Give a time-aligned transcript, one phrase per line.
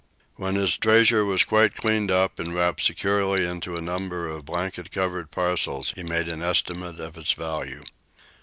[0.33, 4.89] When his treasure was quite cleaned up and wrapped securely into a number of blanket
[4.89, 7.83] covered parcels, he made an estimate of its value.